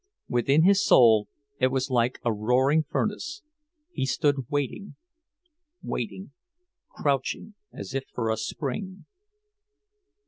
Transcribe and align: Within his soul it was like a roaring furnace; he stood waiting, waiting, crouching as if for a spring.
Within 0.27 0.63
his 0.63 0.83
soul 0.83 1.27
it 1.59 1.67
was 1.67 1.91
like 1.91 2.17
a 2.25 2.33
roaring 2.33 2.81
furnace; 2.81 3.43
he 3.91 4.07
stood 4.07 4.49
waiting, 4.49 4.95
waiting, 5.83 6.31
crouching 6.89 7.53
as 7.71 7.93
if 7.93 8.05
for 8.11 8.31
a 8.31 8.35
spring. 8.37 9.05